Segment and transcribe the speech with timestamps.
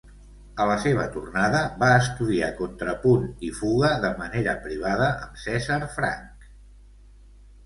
[0.63, 6.51] A la seva tornada, va estudiar contrapunt i fuga de manera privada amb Cesar Franck.